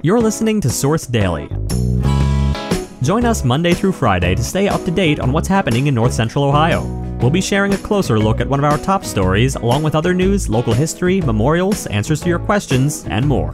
You're 0.00 0.20
listening 0.20 0.60
to 0.60 0.70
Source 0.70 1.08
Daily. 1.08 1.48
Join 3.02 3.24
us 3.24 3.42
Monday 3.42 3.74
through 3.74 3.90
Friday 3.90 4.36
to 4.36 4.44
stay 4.44 4.68
up 4.68 4.84
to 4.84 4.92
date 4.92 5.18
on 5.18 5.32
what's 5.32 5.48
happening 5.48 5.88
in 5.88 5.94
North 5.96 6.12
Central 6.12 6.44
Ohio. 6.44 6.84
We'll 7.20 7.30
be 7.30 7.40
sharing 7.40 7.74
a 7.74 7.78
closer 7.78 8.16
look 8.16 8.40
at 8.40 8.48
one 8.48 8.60
of 8.60 8.64
our 8.64 8.78
top 8.78 9.04
stories, 9.04 9.56
along 9.56 9.82
with 9.82 9.96
other 9.96 10.14
news, 10.14 10.48
local 10.48 10.72
history, 10.72 11.20
memorials, 11.20 11.88
answers 11.88 12.20
to 12.20 12.28
your 12.28 12.38
questions, 12.38 13.06
and 13.06 13.26
more. 13.26 13.52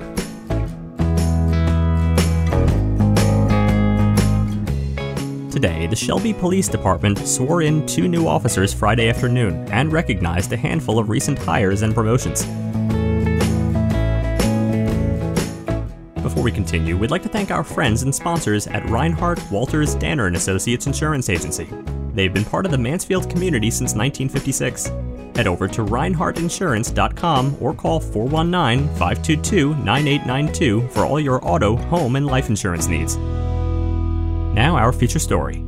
Today, 5.51 5.87
the 5.87 5.97
Shelby 5.97 6.35
Police 6.35 6.69
Department 6.69 7.27
swore 7.27 7.63
in 7.63 7.87
two 7.87 8.07
new 8.07 8.29
officers 8.29 8.75
Friday 8.75 9.09
afternoon 9.09 9.67
and 9.73 9.91
recognized 9.91 10.53
a 10.53 10.59
handful 10.59 10.99
of 10.99 11.09
recent 11.09 11.39
hires 11.39 11.81
and 11.81 11.95
promotions. 11.95 12.47
We 16.45 16.53
continue, 16.53 16.97
we'd 16.97 17.11
like 17.11 17.23
to 17.23 17.29
thank 17.29 17.51
our 17.51 17.65
friends 17.65 18.03
and 18.03 18.15
sponsors 18.15 18.67
at 18.67 18.89
Reinhardt 18.89 19.41
Walters 19.51 19.95
Danner 19.97 20.27
and 20.27 20.37
Associates 20.37 20.87
Insurance 20.87 21.31
Agency. 21.31 21.67
They've 22.13 22.33
been 22.33 22.45
part 22.45 22.67
of 22.67 22.71
the 22.71 22.79
Mansfield 22.79 23.29
community 23.29 23.71
since 23.71 23.95
1956. 23.95 24.93
Head 25.35 25.49
over 25.49 25.67
to 25.67 25.85
reinhardtinsurance.com 25.85 27.57
or 27.61 27.75
call 27.75 28.01
419-522-9892 28.01 30.93
for 30.93 31.05
all 31.05 31.19
your 31.19 31.45
auto, 31.45 31.75
home, 31.75 32.15
and 32.15 32.27
life 32.27 32.49
insurance 32.49 32.87
needs. 32.87 33.17
Now, 33.17 34.77
our 34.77 34.93
feature 34.93 35.19
story. 35.19 35.65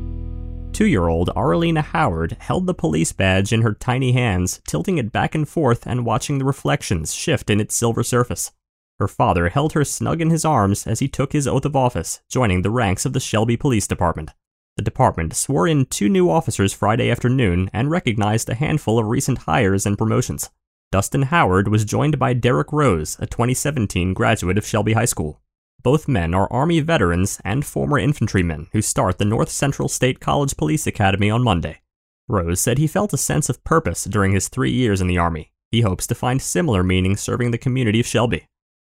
Two 0.72 0.86
year 0.86 1.08
old 1.08 1.30
Arlena 1.34 1.80
Howard 1.80 2.36
held 2.38 2.66
the 2.66 2.74
police 2.74 3.12
badge 3.12 3.52
in 3.52 3.62
her 3.62 3.72
tiny 3.72 4.12
hands, 4.12 4.60
tilting 4.68 4.98
it 4.98 5.10
back 5.10 5.34
and 5.34 5.48
forth 5.48 5.86
and 5.86 6.06
watching 6.06 6.38
the 6.38 6.44
reflections 6.44 7.14
shift 7.14 7.50
in 7.50 7.60
its 7.60 7.74
silver 7.74 8.02
surface. 8.02 8.52
Her 8.98 9.08
father 9.08 9.50
held 9.50 9.74
her 9.74 9.84
snug 9.84 10.20
in 10.20 10.30
his 10.30 10.44
arms 10.44 10.86
as 10.86 11.00
he 11.00 11.08
took 11.08 11.32
his 11.32 11.46
oath 11.46 11.64
of 11.64 11.76
office, 11.76 12.20
joining 12.30 12.62
the 12.62 12.70
ranks 12.70 13.04
of 13.04 13.12
the 13.12 13.20
Shelby 13.20 13.56
Police 13.56 13.86
Department. 13.86 14.30
The 14.76 14.82
department 14.82 15.34
swore 15.34 15.66
in 15.66 15.86
two 15.86 16.08
new 16.08 16.30
officers 16.30 16.72
Friday 16.72 17.10
afternoon 17.10 17.70
and 17.72 17.90
recognized 17.90 18.48
a 18.48 18.54
handful 18.54 18.98
of 18.98 19.06
recent 19.06 19.38
hires 19.38 19.86
and 19.86 19.98
promotions. 19.98 20.50
Dustin 20.92 21.22
Howard 21.22 21.68
was 21.68 21.84
joined 21.84 22.18
by 22.18 22.32
Derek 22.32 22.72
Rose, 22.72 23.16
a 23.18 23.26
2017 23.26 24.14
graduate 24.14 24.56
of 24.56 24.66
Shelby 24.66 24.94
High 24.94 25.04
School. 25.04 25.40
Both 25.82 26.08
men 26.08 26.34
are 26.34 26.52
Army 26.52 26.80
veterans 26.80 27.40
and 27.44 27.64
former 27.64 27.98
infantrymen 27.98 28.68
who 28.72 28.82
start 28.82 29.18
the 29.18 29.24
North 29.24 29.50
Central 29.50 29.88
State 29.88 30.20
College 30.20 30.56
Police 30.56 30.86
Academy 30.86 31.30
on 31.30 31.42
Monday. 31.42 31.80
Rose 32.28 32.60
said 32.60 32.78
he 32.78 32.86
felt 32.86 33.12
a 33.12 33.18
sense 33.18 33.48
of 33.48 33.62
purpose 33.62 34.04
during 34.04 34.32
his 34.32 34.48
three 34.48 34.72
years 34.72 35.00
in 35.00 35.06
the 35.06 35.18
Army. 35.18 35.52
He 35.70 35.82
hopes 35.82 36.06
to 36.08 36.14
find 36.14 36.40
similar 36.40 36.82
meaning 36.82 37.16
serving 37.16 37.50
the 37.50 37.58
community 37.58 38.00
of 38.00 38.06
Shelby. 38.06 38.48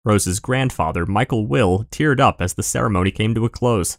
Rose's 0.06 0.40
grandfather, 0.40 1.06
Michael 1.06 1.48
Will, 1.48 1.86
teared 1.92 2.20
up 2.20 2.42
as 2.42 2.54
the 2.54 2.64
ceremony 2.64 3.12
came 3.12 3.34
to 3.36 3.46
a 3.46 3.50
close. 3.50 3.98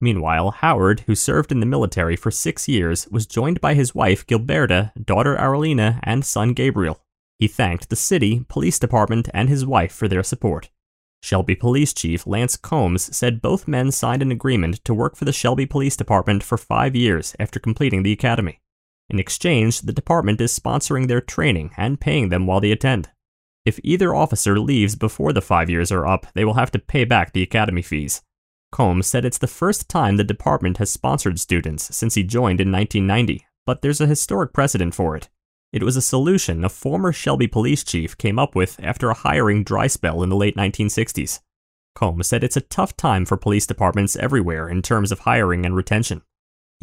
Meanwhile, 0.00 0.50
Howard, 0.50 1.00
who 1.06 1.14
served 1.14 1.52
in 1.52 1.60
the 1.60 1.66
military 1.66 2.16
for 2.16 2.30
six 2.30 2.68
years, 2.68 3.06
was 3.08 3.26
joined 3.26 3.60
by 3.60 3.74
his 3.74 3.94
wife 3.94 4.26
Gilberta, 4.26 4.92
daughter 5.02 5.38
Arlena, 5.38 6.00
and 6.02 6.24
son 6.24 6.52
Gabriel. 6.52 7.00
He 7.38 7.48
thanked 7.48 7.88
the 7.88 7.96
city, 7.96 8.44
police 8.48 8.78
department, 8.78 9.28
and 9.32 9.48
his 9.48 9.64
wife 9.64 9.92
for 9.92 10.08
their 10.08 10.22
support. 10.22 10.70
Shelby 11.22 11.54
Police 11.54 11.94
Chief 11.94 12.26
Lance 12.26 12.56
Combs 12.56 13.16
said 13.16 13.40
both 13.40 13.66
men 13.66 13.92
signed 13.92 14.20
an 14.20 14.30
agreement 14.30 14.84
to 14.84 14.92
work 14.92 15.16
for 15.16 15.24
the 15.24 15.32
Shelby 15.32 15.64
Police 15.64 15.96
Department 15.96 16.42
for 16.42 16.58
five 16.58 16.94
years 16.94 17.34
after 17.40 17.58
completing 17.58 18.02
the 18.02 18.12
academy. 18.12 18.60
In 19.08 19.18
exchange, 19.18 19.80
the 19.80 19.92
department 19.92 20.40
is 20.40 20.58
sponsoring 20.58 21.08
their 21.08 21.22
training 21.22 21.70
and 21.76 22.00
paying 22.00 22.28
them 22.28 22.46
while 22.46 22.60
they 22.60 22.72
attend. 22.72 23.10
If 23.64 23.80
either 23.82 24.14
officer 24.14 24.58
leaves 24.60 24.94
before 24.94 25.32
the 25.32 25.40
five 25.40 25.70
years 25.70 25.90
are 25.90 26.06
up, 26.06 26.26
they 26.34 26.44
will 26.44 26.54
have 26.54 26.70
to 26.72 26.78
pay 26.78 27.04
back 27.04 27.32
the 27.32 27.42
academy 27.42 27.82
fees. 27.82 28.22
Combs 28.70 29.06
said 29.06 29.24
it's 29.24 29.38
the 29.38 29.46
first 29.46 29.88
time 29.88 30.16
the 30.16 30.24
department 30.24 30.78
has 30.78 30.90
sponsored 30.90 31.40
students 31.40 31.96
since 31.96 32.14
he 32.14 32.24
joined 32.24 32.60
in 32.60 32.70
1990, 32.70 33.46
but 33.64 33.80
there's 33.80 34.00
a 34.00 34.06
historic 34.06 34.52
precedent 34.52 34.94
for 34.94 35.16
it. 35.16 35.30
It 35.72 35.82
was 35.82 35.96
a 35.96 36.02
solution 36.02 36.64
a 36.64 36.68
former 36.68 37.12
Shelby 37.12 37.46
police 37.46 37.82
chief 37.84 38.18
came 38.18 38.38
up 38.38 38.54
with 38.54 38.78
after 38.82 39.10
a 39.10 39.14
hiring 39.14 39.64
dry 39.64 39.86
spell 39.86 40.22
in 40.22 40.28
the 40.28 40.36
late 40.36 40.56
1960s. 40.56 41.40
Combs 41.94 42.26
said 42.26 42.44
it's 42.44 42.56
a 42.56 42.60
tough 42.60 42.96
time 42.96 43.24
for 43.24 43.36
police 43.36 43.66
departments 43.66 44.16
everywhere 44.16 44.68
in 44.68 44.82
terms 44.82 45.10
of 45.10 45.20
hiring 45.20 45.64
and 45.64 45.74
retention. 45.74 46.22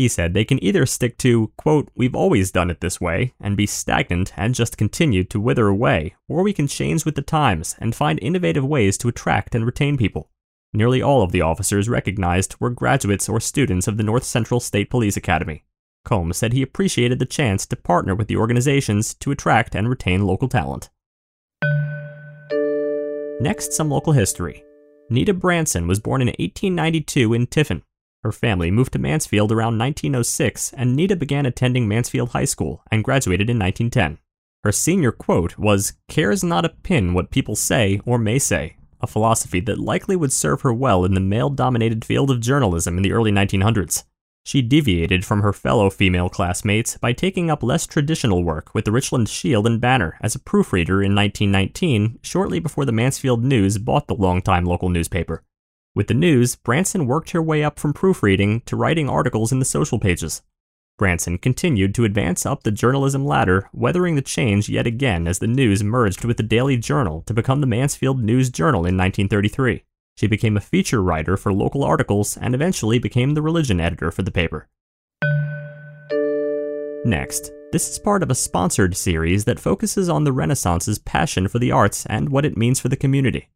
He 0.01 0.07
said 0.07 0.33
they 0.33 0.45
can 0.45 0.63
either 0.63 0.87
stick 0.87 1.15
to, 1.19 1.51
quote, 1.57 1.91
we've 1.93 2.15
always 2.15 2.49
done 2.49 2.71
it 2.71 2.81
this 2.81 2.99
way, 2.99 3.35
and 3.39 3.55
be 3.55 3.67
stagnant 3.67 4.33
and 4.35 4.55
just 4.55 4.75
continue 4.75 5.23
to 5.25 5.39
wither 5.39 5.67
away, 5.67 6.15
or 6.27 6.41
we 6.41 6.53
can 6.53 6.65
change 6.65 7.05
with 7.05 7.13
the 7.13 7.21
times 7.21 7.75
and 7.77 7.93
find 7.93 8.17
innovative 8.19 8.65
ways 8.65 8.97
to 8.97 9.07
attract 9.07 9.53
and 9.53 9.63
retain 9.63 9.97
people. 9.97 10.31
Nearly 10.73 11.03
all 11.03 11.21
of 11.21 11.31
the 11.31 11.41
officers 11.41 11.87
recognized 11.87 12.55
were 12.59 12.71
graduates 12.71 13.29
or 13.29 13.39
students 13.39 13.87
of 13.87 13.97
the 13.97 14.03
North 14.03 14.23
Central 14.23 14.59
State 14.59 14.89
Police 14.89 15.17
Academy. 15.17 15.65
Combs 16.03 16.37
said 16.37 16.51
he 16.51 16.63
appreciated 16.63 17.19
the 17.19 17.27
chance 17.27 17.67
to 17.67 17.75
partner 17.75 18.15
with 18.15 18.27
the 18.27 18.37
organizations 18.37 19.13
to 19.13 19.29
attract 19.29 19.75
and 19.75 19.87
retain 19.87 20.25
local 20.25 20.47
talent. 20.47 20.89
Next, 23.39 23.73
some 23.73 23.91
local 23.91 24.13
history. 24.13 24.63
Nita 25.11 25.35
Branson 25.35 25.85
was 25.85 25.99
born 25.99 26.23
in 26.23 26.29
1892 26.29 27.35
in 27.35 27.45
Tiffin. 27.45 27.83
Her 28.23 28.31
family 28.31 28.69
moved 28.69 28.93
to 28.93 28.99
Mansfield 28.99 29.51
around 29.51 29.79
1906, 29.79 30.73
and 30.73 30.95
Nita 30.95 31.15
began 31.15 31.47
attending 31.47 31.87
Mansfield 31.87 32.29
High 32.29 32.45
School 32.45 32.83
and 32.91 33.03
graduated 33.03 33.49
in 33.49 33.57
1910. 33.57 34.19
Her 34.63 34.71
senior 34.71 35.11
quote 35.11 35.57
was, 35.57 35.93
Cares 36.07 36.43
not 36.43 36.65
a 36.65 36.69
pin 36.69 37.15
what 37.15 37.31
people 37.31 37.55
say 37.55 37.99
or 38.05 38.19
may 38.19 38.37
say, 38.37 38.77
a 39.01 39.07
philosophy 39.07 39.59
that 39.61 39.79
likely 39.79 40.15
would 40.15 40.31
serve 40.31 40.61
her 40.61 40.71
well 40.71 41.03
in 41.03 41.15
the 41.15 41.19
male 41.19 41.49
dominated 41.49 42.05
field 42.05 42.29
of 42.29 42.41
journalism 42.41 42.95
in 42.95 43.01
the 43.01 43.11
early 43.11 43.31
1900s. 43.31 44.03
She 44.43 44.61
deviated 44.61 45.25
from 45.25 45.41
her 45.41 45.53
fellow 45.53 45.89
female 45.89 46.29
classmates 46.29 46.97
by 46.97 47.13
taking 47.13 47.49
up 47.49 47.63
less 47.63 47.87
traditional 47.87 48.43
work 48.43 48.73
with 48.73 48.85
the 48.85 48.91
Richland 48.91 49.29
Shield 49.29 49.65
and 49.65 49.81
Banner 49.81 50.17
as 50.21 50.35
a 50.35 50.39
proofreader 50.39 51.01
in 51.01 51.15
1919, 51.15 52.19
shortly 52.21 52.59
before 52.59 52.85
the 52.85 52.91
Mansfield 52.91 53.43
News 53.43 53.79
bought 53.79 54.07
the 54.07 54.15
longtime 54.15 54.65
local 54.65 54.89
newspaper. 54.89 55.43
With 55.93 56.07
the 56.07 56.13
News, 56.13 56.55
Branson 56.55 57.05
worked 57.05 57.31
her 57.31 57.41
way 57.41 57.65
up 57.65 57.77
from 57.77 57.91
proofreading 57.91 58.61
to 58.61 58.77
writing 58.77 59.09
articles 59.09 59.51
in 59.51 59.59
the 59.59 59.65
social 59.65 59.99
pages. 59.99 60.41
Branson 60.97 61.37
continued 61.37 61.93
to 61.95 62.05
advance 62.05 62.45
up 62.45 62.63
the 62.63 62.71
journalism 62.71 63.25
ladder, 63.25 63.69
weathering 63.73 64.15
the 64.15 64.21
change 64.21 64.69
yet 64.69 64.87
again 64.87 65.27
as 65.27 65.39
the 65.39 65.47
News 65.47 65.83
merged 65.83 66.23
with 66.23 66.37
the 66.37 66.43
Daily 66.43 66.77
Journal 66.77 67.23
to 67.23 67.33
become 67.33 67.59
the 67.59 67.67
Mansfield 67.67 68.23
News 68.23 68.49
Journal 68.49 68.81
in 68.81 68.95
1933. 68.95 69.83
She 70.15 70.27
became 70.27 70.55
a 70.55 70.61
feature 70.61 71.03
writer 71.03 71.35
for 71.35 71.51
local 71.51 71.83
articles 71.83 72.37
and 72.37 72.55
eventually 72.55 72.97
became 72.97 73.33
the 73.33 73.41
religion 73.41 73.81
editor 73.81 74.11
for 74.11 74.21
the 74.21 74.31
paper. 74.31 74.69
Next, 77.03 77.51
this 77.73 77.89
is 77.89 77.99
part 77.99 78.23
of 78.23 78.29
a 78.29 78.35
sponsored 78.35 78.95
series 78.95 79.43
that 79.43 79.59
focuses 79.59 80.07
on 80.07 80.23
the 80.23 80.31
Renaissance's 80.31 80.99
passion 80.99 81.49
for 81.49 81.59
the 81.59 81.71
arts 81.73 82.05
and 82.05 82.29
what 82.29 82.45
it 82.45 82.55
means 82.55 82.79
for 82.79 82.87
the 82.87 82.95
community. 82.95 83.49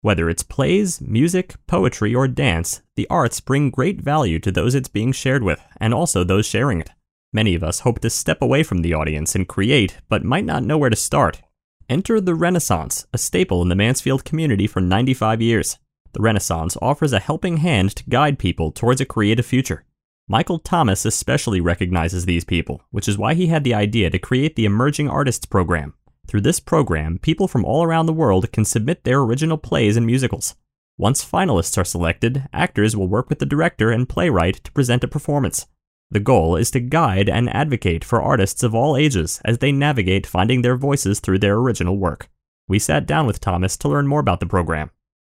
Whether 0.00 0.30
it's 0.30 0.44
plays, 0.44 1.00
music, 1.00 1.56
poetry, 1.66 2.14
or 2.14 2.28
dance, 2.28 2.82
the 2.94 3.08
arts 3.10 3.40
bring 3.40 3.70
great 3.70 4.00
value 4.00 4.38
to 4.38 4.52
those 4.52 4.76
it's 4.76 4.88
being 4.88 5.10
shared 5.10 5.42
with, 5.42 5.60
and 5.80 5.92
also 5.92 6.22
those 6.22 6.46
sharing 6.46 6.80
it. 6.80 6.90
Many 7.32 7.56
of 7.56 7.64
us 7.64 7.80
hope 7.80 7.98
to 8.00 8.10
step 8.10 8.40
away 8.40 8.62
from 8.62 8.82
the 8.82 8.94
audience 8.94 9.34
and 9.34 9.48
create, 9.48 9.98
but 10.08 10.24
might 10.24 10.44
not 10.44 10.62
know 10.62 10.78
where 10.78 10.88
to 10.88 10.96
start. 10.96 11.42
Enter 11.88 12.20
the 12.20 12.36
Renaissance, 12.36 13.06
a 13.12 13.18
staple 13.18 13.60
in 13.60 13.70
the 13.70 13.74
Mansfield 13.74 14.24
community 14.24 14.68
for 14.68 14.80
95 14.80 15.42
years. 15.42 15.78
The 16.12 16.22
Renaissance 16.22 16.76
offers 16.80 17.12
a 17.12 17.18
helping 17.18 17.56
hand 17.58 17.96
to 17.96 18.08
guide 18.08 18.38
people 18.38 18.70
towards 18.70 19.00
a 19.00 19.06
creative 19.06 19.46
future. 19.46 19.84
Michael 20.28 20.58
Thomas 20.58 21.04
especially 21.04 21.60
recognizes 21.60 22.24
these 22.24 22.44
people, 22.44 22.82
which 22.90 23.08
is 23.08 23.18
why 23.18 23.34
he 23.34 23.48
had 23.48 23.64
the 23.64 23.74
idea 23.74 24.10
to 24.10 24.18
create 24.18 24.54
the 24.54 24.64
Emerging 24.64 25.08
Artists 25.08 25.46
Program. 25.46 25.94
Through 26.28 26.42
this 26.42 26.60
program, 26.60 27.18
people 27.18 27.48
from 27.48 27.64
all 27.64 27.82
around 27.82 28.04
the 28.04 28.12
world 28.12 28.52
can 28.52 28.66
submit 28.66 29.04
their 29.04 29.20
original 29.20 29.56
plays 29.56 29.96
and 29.96 30.04
musicals. 30.04 30.54
Once 30.98 31.24
finalists 31.24 31.78
are 31.78 31.84
selected, 31.84 32.46
actors 32.52 32.94
will 32.94 33.08
work 33.08 33.30
with 33.30 33.38
the 33.38 33.46
director 33.46 33.90
and 33.90 34.08
playwright 34.08 34.62
to 34.64 34.72
present 34.72 35.02
a 35.02 35.08
performance. 35.08 35.66
The 36.10 36.20
goal 36.20 36.54
is 36.56 36.70
to 36.72 36.80
guide 36.80 37.30
and 37.30 37.48
advocate 37.48 38.04
for 38.04 38.20
artists 38.20 38.62
of 38.62 38.74
all 38.74 38.94
ages 38.94 39.40
as 39.44 39.58
they 39.58 39.72
navigate 39.72 40.26
finding 40.26 40.60
their 40.60 40.76
voices 40.76 41.20
through 41.20 41.38
their 41.38 41.56
original 41.56 41.96
work. 41.96 42.28
We 42.66 42.78
sat 42.78 43.06
down 43.06 43.26
with 43.26 43.40
Thomas 43.40 43.78
to 43.78 43.88
learn 43.88 44.06
more 44.06 44.20
about 44.20 44.40
the 44.40 44.46
program. 44.46 44.90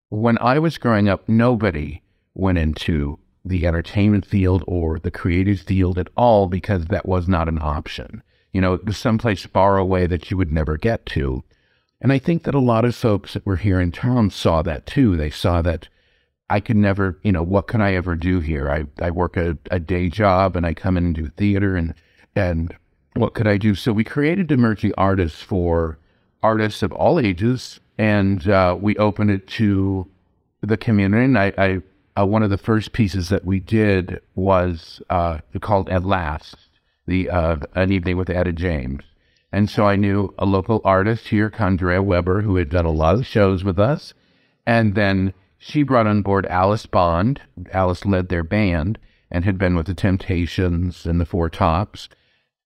When 0.09 0.39
I 0.39 0.57
was 0.57 0.79
growing 0.79 1.07
up, 1.07 1.29
nobody 1.29 2.01
went 2.33 2.57
into 2.57 3.19
the 3.45 3.67
entertainment 3.67 4.25
field 4.25 4.63
or 4.67 4.97
the 4.97 5.11
creative 5.11 5.59
field 5.59 5.99
at 5.99 6.09
all 6.17 6.47
because 6.47 6.85
that 6.85 7.05
was 7.05 7.27
not 7.27 7.47
an 7.47 7.59
option. 7.61 8.23
You 8.53 8.61
know, 8.61 8.79
someplace 8.91 9.45
far 9.45 9.77
away 9.77 10.07
that 10.07 10.31
you 10.31 10.37
would 10.37 10.51
never 10.51 10.77
get 10.77 11.05
to. 11.07 11.43
And 12.01 12.13
I 12.13 12.19
think 12.19 12.43
that 12.43 12.55
a 12.55 12.59
lot 12.59 12.85
of 12.85 12.95
folks 12.95 13.33
that 13.33 13.45
were 13.45 13.57
here 13.57 13.79
in 13.79 13.91
town 13.91 14.29
saw 14.29 14.61
that 14.61 14.85
too. 14.85 15.17
They 15.17 15.29
saw 15.29 15.61
that 15.63 15.87
I 16.49 16.59
could 16.59 16.77
never, 16.77 17.19
you 17.23 17.31
know, 17.31 17.43
what 17.43 17.67
can 17.67 17.81
I 17.81 17.93
ever 17.93 18.15
do 18.15 18.39
here? 18.39 18.69
I, 18.69 18.85
I 19.03 19.11
work 19.11 19.35
a, 19.35 19.57
a 19.69 19.79
day 19.79 20.09
job 20.09 20.55
and 20.55 20.65
I 20.65 20.73
come 20.73 20.97
in 20.97 21.05
and 21.05 21.15
do 21.15 21.27
theater 21.27 21.75
and, 21.75 21.93
and 22.35 22.75
what 23.15 23.33
could 23.33 23.47
I 23.47 23.57
do? 23.57 23.75
So 23.75 23.91
we 23.91 24.03
created 24.03 24.51
Emerging 24.51 24.93
Artists 24.97 25.41
for 25.41 25.97
artists 26.43 26.83
of 26.83 26.91
all 26.91 27.19
ages 27.19 27.79
and 27.97 28.47
uh, 28.47 28.77
we 28.79 28.95
opened 28.97 29.31
it 29.31 29.47
to 29.47 30.07
the 30.61 30.77
community. 30.77 31.25
And 31.25 31.37
I, 31.37 31.53
I 31.57 31.81
uh, 32.17 32.25
one 32.25 32.43
of 32.43 32.49
the 32.49 32.57
first 32.57 32.93
pieces 32.93 33.29
that 33.29 33.45
we 33.45 33.59
did 33.59 34.21
was 34.35 35.01
uh, 35.09 35.39
called 35.61 35.89
At 35.89 36.03
Last, 36.03 36.55
the 37.07 37.29
uh, 37.29 37.57
an 37.73 37.91
evening 37.91 38.17
with 38.17 38.29
Etta 38.29 38.53
James. 38.53 39.03
And 39.51 39.69
so 39.69 39.85
I 39.85 39.95
knew 39.95 40.33
a 40.37 40.45
local 40.45 40.81
artist 40.83 41.29
here, 41.29 41.49
Condrea 41.49 42.03
Weber, 42.03 42.41
who 42.41 42.57
had 42.57 42.69
done 42.69 42.85
a 42.85 42.91
lot 42.91 43.15
of 43.15 43.25
shows 43.25 43.63
with 43.63 43.79
us. 43.79 44.13
And 44.65 44.93
then 44.93 45.33
she 45.57 45.83
brought 45.83 46.07
on 46.07 46.21
board 46.21 46.45
Alice 46.47 46.85
Bond. 46.85 47.41
Alice 47.71 48.05
led 48.05 48.29
their 48.29 48.43
band 48.43 48.99
and 49.31 49.45
had 49.45 49.57
been 49.57 49.75
with 49.75 49.87
the 49.87 49.93
Temptations 49.93 51.05
and 51.05 51.19
the 51.19 51.25
Four 51.25 51.49
Tops. 51.49 52.09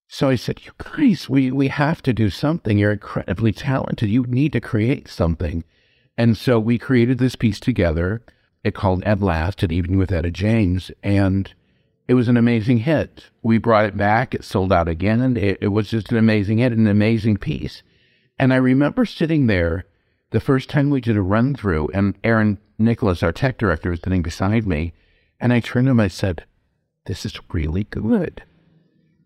So 0.08 0.30
I 0.30 0.36
said, 0.36 0.66
You 0.66 0.72
guys, 0.78 1.30
we, 1.30 1.52
we 1.52 1.70
have 1.70 2.02
to 2.04 2.14
do 2.14 2.30
something. 2.30 2.78
You're 2.78 2.92
incredibly 2.92 3.54
talented. 3.54 4.10
You 4.10 4.24
need 4.24 4.52
to 4.54 4.60
create 4.60 5.08
something. 5.08 5.64
And 6.18 6.36
so 6.36 6.60
we 6.60 6.78
created 6.78 7.18
this 7.18 7.36
piece 7.36 7.60
together. 7.60 8.22
It 8.64 8.76
called 8.76 9.04
At 9.04 9.22
Last, 9.22 9.64
an 9.64 9.72
evening 9.72 9.98
with 9.98 10.12
Etta 10.12 10.32
James. 10.32 10.92
And 11.02 11.54
it 12.12 12.16
was 12.16 12.28
an 12.28 12.36
amazing 12.36 12.80
hit. 12.80 13.28
We 13.42 13.58
brought 13.58 13.86
it 13.86 13.96
back. 13.96 14.36
It 14.36 14.44
sold 14.44 14.74
out 14.74 14.90
again. 14.90 15.22
And 15.22 15.38
it, 15.38 15.60
it 15.62 15.70
was 15.70 15.90
just 15.90 16.12
an 16.12 16.18
amazing 16.18 16.58
hit, 16.58 16.74
an 16.74 16.86
amazing 16.86 17.38
piece. 17.38 17.84
And 18.38 18.52
I 18.54 18.58
remember 18.58 19.06
sitting 19.06 19.48
there 19.48 19.86
the 20.32 20.42
first 20.42 20.70
time 20.70 20.90
we 20.90 21.00
did 21.00 21.16
a 21.16 21.22
run 21.22 21.56
through, 21.56 21.88
and 21.94 22.16
Aaron 22.22 22.58
Nicholas, 22.78 23.24
our 23.24 23.32
tech 23.32 23.58
director, 23.58 23.92
was 23.92 24.02
sitting 24.02 24.22
beside 24.22 24.68
me. 24.68 24.92
And 25.40 25.54
I 25.54 25.62
turned 25.62 25.88
to 25.88 25.92
him, 25.92 26.02
I 26.02 26.10
said, 26.10 26.44
This 27.06 27.26
is 27.26 27.40
really 27.54 27.86
good. 27.86 28.44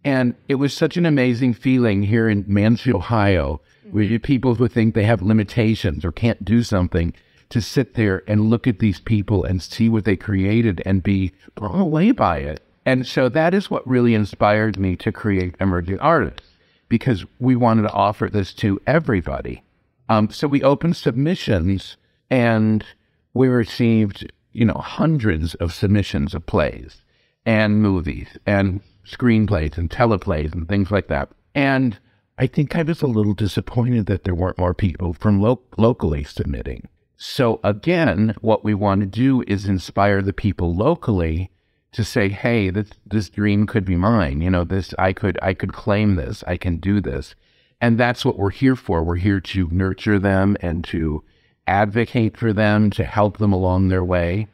And 0.04 0.36
it 0.48 0.56
was 0.56 0.72
such 0.72 0.96
an 0.96 1.08
amazing 1.08 1.56
feeling 1.56 2.04
here 2.04 2.30
in 2.30 2.46
Mansfield, 2.48 2.98
Ohio, 2.98 3.62
where 3.90 4.04
you 4.04 4.20
people 4.20 4.54
who 4.54 4.68
think 4.68 4.94
they 4.94 5.06
have 5.06 5.24
limitations 5.24 6.06
or 6.06 6.12
can't 6.12 6.46
do 6.46 6.62
something 6.62 7.16
to 7.50 7.62
sit 7.62 7.96
there 7.96 8.22
and 8.28 8.52
look 8.52 8.68
at 8.68 8.78
these 8.78 9.00
people 9.00 9.44
and 9.44 9.64
see 9.64 9.90
what 9.90 10.06
they 10.06 10.16
created 10.16 10.84
and 10.86 11.02
be 11.02 11.34
blown 11.56 11.80
away 11.80 12.12
by 12.12 12.38
it. 12.38 12.62
And 12.86 13.08
so 13.08 13.30
that 13.30 13.54
is 13.54 13.72
what 13.72 13.88
really 13.88 14.14
inspired 14.14 14.78
me 14.78 14.96
to 14.98 15.12
create 15.12 15.56
Emerging 15.60 16.00
Artists 16.00 16.48
because 16.88 17.26
we 17.40 17.56
wanted 17.56 17.84
to 17.84 17.92
offer 17.92 18.30
this 18.30 18.54
to 18.54 18.80
everybody. 18.86 19.64
Um, 20.08 20.30
so 20.30 20.48
we 20.48 20.62
opened 20.62 20.96
submissions 20.96 21.98
and 22.30 22.86
we 23.34 23.48
received, 23.48 24.32
you 24.52 24.66
know, 24.66 24.76
hundreds 24.76 25.56
of 25.56 25.74
submissions 25.74 26.36
of 26.36 26.46
plays 26.46 27.02
and 27.46 27.82
movies 27.82 28.38
and 28.46 28.82
screenplays 29.06 29.78
and 29.78 29.90
teleplays 29.90 30.54
and 30.54 30.68
things 30.68 30.92
like 30.92 31.08
that. 31.08 31.30
And 31.56 31.98
I 32.38 32.48
think 32.48 32.76
I 32.76 32.84
was 32.84 33.02
a 33.02 33.08
little 33.08 33.34
disappointed 33.34 34.06
that 34.08 34.26
there 34.26 34.36
weren't 34.36 34.58
more 34.58 34.74
people 34.74 35.14
from 35.14 35.42
lo- 35.42 35.62
locally 35.78 36.24
submitting. 36.24 36.88
So 37.18 37.60
again, 37.64 38.36
what 38.42 38.64
we 38.64 38.74
want 38.74 39.02
to 39.02 39.08
do 39.08 39.44
is 39.48 39.66
inspire 39.66 40.22
the 40.22 40.34
people 40.34 40.76
locally 40.76 41.50
to 41.96 42.04
say, 42.04 42.30
"Hey, 42.30 42.70
this 42.70 42.90
this 43.06 43.30
dream 43.30 43.66
could 43.66 43.86
be 43.86 43.96
mine. 43.96 44.42
You 44.42 44.50
know, 44.50 44.64
this 44.64 44.94
I 45.00 45.14
could 45.14 45.40
I 45.42 45.54
could 45.54 45.74
claim 45.74 46.16
this. 46.16 46.44
I 46.46 46.58
can 46.58 46.78
do 46.78 47.02
this." 47.02 47.36
And 47.82 47.98
that's 47.98 48.24
what 48.26 48.38
we're 48.38 48.52
here 48.52 48.76
for. 48.76 49.04
We're 49.04 49.16
here 49.16 49.40
to 49.40 49.70
nurture 49.72 50.20
them 50.20 50.58
and 50.62 50.84
to 50.86 51.24
advocate 51.68 52.38
for 52.38 52.54
them, 52.54 52.90
to 52.92 53.04
help 53.04 53.38
them 53.38 53.54
along 53.54 53.88
their 53.88 54.04
way 54.04 54.48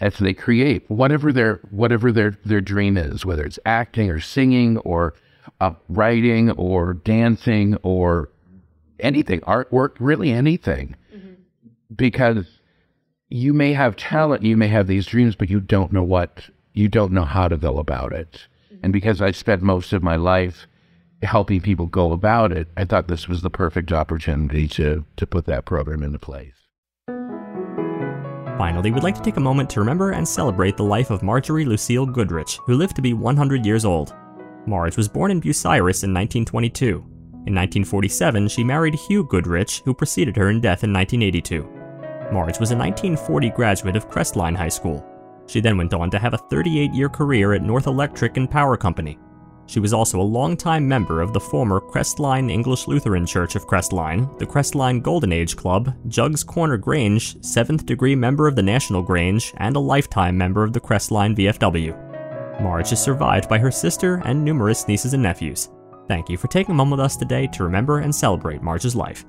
as 0.00 0.18
they 0.18 0.34
create 0.34 0.88
whatever 0.88 1.32
their 1.32 1.60
whatever 1.70 2.12
their 2.12 2.38
their 2.44 2.60
dream 2.60 2.96
is, 2.96 3.24
whether 3.24 3.44
it's 3.44 3.58
acting 3.66 4.10
or 4.10 4.20
singing 4.20 4.78
or 4.78 5.14
uh, 5.60 5.72
writing 5.88 6.50
or 6.52 6.94
dancing 6.94 7.76
or 7.82 8.30
anything, 9.00 9.40
artwork, 9.40 9.96
really 9.98 10.30
anything, 10.30 10.96
mm-hmm. 11.14 11.34
because 11.94 12.55
you 13.28 13.52
may 13.52 13.72
have 13.72 13.96
talent, 13.96 14.42
you 14.42 14.56
may 14.56 14.68
have 14.68 14.86
these 14.86 15.06
dreams, 15.06 15.34
but 15.34 15.50
you 15.50 15.60
don't 15.60 15.92
know 15.92 16.02
what 16.02 16.50
you 16.74 16.88
don't 16.88 17.12
know 17.12 17.24
how 17.24 17.48
to 17.48 17.56
go 17.56 17.78
about 17.78 18.12
it. 18.12 18.46
Mm-hmm. 18.66 18.80
And 18.84 18.92
because 18.92 19.22
I 19.22 19.30
spent 19.30 19.62
most 19.62 19.92
of 19.92 20.02
my 20.02 20.16
life 20.16 20.66
helping 21.22 21.60
people 21.60 21.86
go 21.86 22.12
about 22.12 22.52
it, 22.52 22.68
I 22.76 22.84
thought 22.84 23.08
this 23.08 23.26
was 23.28 23.42
the 23.42 23.50
perfect 23.50 23.92
opportunity 23.92 24.68
to 24.68 25.04
to 25.16 25.26
put 25.26 25.46
that 25.46 25.64
program 25.64 26.02
into 26.02 26.18
place. 26.18 26.54
Finally, 28.58 28.90
we'd 28.90 29.02
like 29.02 29.14
to 29.14 29.22
take 29.22 29.36
a 29.36 29.40
moment 29.40 29.68
to 29.68 29.80
remember 29.80 30.12
and 30.12 30.26
celebrate 30.26 30.76
the 30.78 30.82
life 30.82 31.10
of 31.10 31.22
Marjorie 31.22 31.66
Lucille 31.66 32.06
Goodrich, 32.06 32.58
who 32.64 32.74
lived 32.74 32.96
to 32.96 33.02
be 33.02 33.12
100 33.12 33.66
years 33.66 33.84
old. 33.84 34.14
Marge 34.66 34.96
was 34.96 35.08
born 35.08 35.30
in 35.30 35.42
Bucyrus 35.42 36.04
in 36.04 36.14
1922. 36.14 36.88
In 36.88 37.54
1947, 37.54 38.48
she 38.48 38.64
married 38.64 38.94
Hugh 38.94 39.24
Goodrich, 39.24 39.82
who 39.84 39.92
preceded 39.92 40.36
her 40.36 40.48
in 40.48 40.62
death 40.62 40.84
in 40.84 40.92
1982. 40.92 41.75
Marge 42.32 42.58
was 42.58 42.70
a 42.70 42.76
1940 42.76 43.50
graduate 43.50 43.96
of 43.96 44.08
Crestline 44.08 44.56
High 44.56 44.68
School. 44.68 45.04
She 45.46 45.60
then 45.60 45.76
went 45.76 45.94
on 45.94 46.10
to 46.10 46.18
have 46.18 46.34
a 46.34 46.38
38 46.38 46.92
year 46.92 47.08
career 47.08 47.54
at 47.54 47.62
North 47.62 47.86
Electric 47.86 48.36
and 48.36 48.50
Power 48.50 48.76
Company, 48.76 49.18
she 49.66 49.80
was 49.80 49.92
also 49.92 50.20
a 50.20 50.22
longtime 50.22 50.86
member 50.86 51.20
of 51.20 51.32
the 51.32 51.40
former 51.40 51.80
Crestline 51.80 52.50
English 52.50 52.86
Lutheran 52.86 53.26
Church 53.26 53.56
of 53.56 53.66
Crestline, 53.66 54.38
the 54.38 54.46
Crestline 54.46 55.02
Golden 55.02 55.32
Age 55.32 55.56
Club, 55.56 55.92
Jugs 56.08 56.44
Corner 56.44 56.76
Grange, 56.76 57.34
7th 57.40 57.84
degree 57.84 58.14
member 58.14 58.46
of 58.46 58.54
the 58.54 58.62
National 58.62 59.02
Grange, 59.02 59.52
and 59.56 59.74
a 59.74 59.80
lifetime 59.80 60.38
member 60.38 60.62
of 60.62 60.72
the 60.72 60.80
Crestline 60.80 61.36
VFW. 61.36 62.02
Marge 62.62 62.92
is 62.92 63.00
survived 63.00 63.48
by 63.48 63.58
her 63.58 63.70
sister 63.70 64.22
and 64.24 64.42
numerous 64.42 64.86
nieces 64.88 65.14
and 65.14 65.22
nephews. 65.22 65.68
Thank 66.08 66.28
you 66.28 66.38
for 66.38 66.46
taking 66.48 66.72
a 66.72 66.76
moment 66.76 66.98
with 66.98 67.06
us 67.06 67.16
today 67.16 67.48
to 67.48 67.64
remember 67.64 67.98
and 67.98 68.14
celebrate 68.14 68.62
Marge's 68.62 68.94
life. 68.94 69.24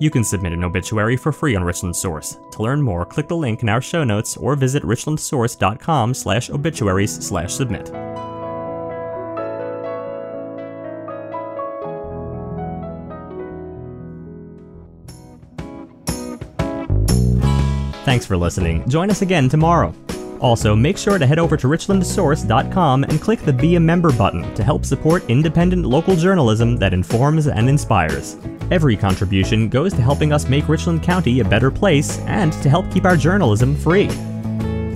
You 0.00 0.10
can 0.10 0.24
submit 0.24 0.54
an 0.54 0.64
obituary 0.64 1.14
for 1.18 1.30
free 1.30 1.54
on 1.54 1.62
Richland 1.62 1.94
Source. 1.94 2.38
To 2.52 2.62
learn 2.62 2.80
more, 2.80 3.04
click 3.04 3.28
the 3.28 3.36
link 3.36 3.62
in 3.62 3.68
our 3.68 3.82
show 3.82 4.02
notes 4.02 4.34
or 4.38 4.56
visit 4.56 4.82
richlandsource.com 4.82 6.14
slash 6.14 6.48
obituaries 6.48 7.22
slash 7.24 7.52
submit. 7.52 7.88
Thanks 18.06 18.24
for 18.24 18.38
listening. 18.38 18.88
Join 18.88 19.10
us 19.10 19.20
again 19.20 19.50
tomorrow. 19.50 19.94
Also, 20.40 20.74
make 20.74 20.96
sure 20.96 21.18
to 21.18 21.26
head 21.26 21.38
over 21.38 21.58
to 21.58 21.66
richlandsource.com 21.66 23.04
and 23.04 23.20
click 23.20 23.40
the 23.40 23.52
Be 23.52 23.74
a 23.74 23.80
Member 23.80 24.10
button 24.12 24.54
to 24.54 24.64
help 24.64 24.86
support 24.86 25.28
independent 25.28 25.84
local 25.84 26.16
journalism 26.16 26.78
that 26.78 26.94
informs 26.94 27.48
and 27.48 27.68
inspires. 27.68 28.38
Every 28.70 28.96
contribution 28.96 29.68
goes 29.68 29.92
to 29.94 30.02
helping 30.02 30.32
us 30.32 30.48
make 30.48 30.68
Richland 30.68 31.02
County 31.02 31.40
a 31.40 31.44
better 31.44 31.70
place 31.70 32.18
and 32.20 32.52
to 32.62 32.70
help 32.70 32.90
keep 32.92 33.04
our 33.04 33.16
journalism 33.16 33.74
free. 33.76 34.08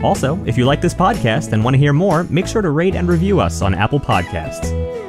Also, 0.00 0.42
if 0.44 0.56
you 0.56 0.64
like 0.64 0.80
this 0.80 0.94
podcast 0.94 1.52
and 1.52 1.64
want 1.64 1.74
to 1.74 1.78
hear 1.78 1.92
more, 1.92 2.24
make 2.24 2.46
sure 2.46 2.62
to 2.62 2.70
rate 2.70 2.94
and 2.94 3.08
review 3.08 3.40
us 3.40 3.62
on 3.62 3.74
Apple 3.74 3.98
Podcasts. 3.98 5.03